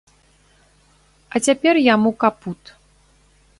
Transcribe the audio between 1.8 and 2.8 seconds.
яму капут.